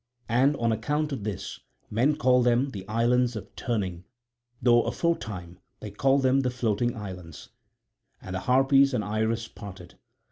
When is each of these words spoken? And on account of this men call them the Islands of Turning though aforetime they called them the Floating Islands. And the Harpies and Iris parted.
And 0.29 0.55
on 0.55 0.71
account 0.71 1.11
of 1.11 1.23
this 1.25 1.59
men 1.91 2.15
call 2.15 2.41
them 2.41 2.71
the 2.71 2.87
Islands 2.87 3.35
of 3.35 3.55
Turning 3.55 4.03
though 4.59 4.81
aforetime 4.81 5.59
they 5.79 5.91
called 5.91 6.23
them 6.23 6.39
the 6.39 6.49
Floating 6.49 6.97
Islands. 6.97 7.49
And 8.19 8.33
the 8.33 8.39
Harpies 8.39 8.95
and 8.95 9.03
Iris 9.05 9.47
parted. 9.47 9.99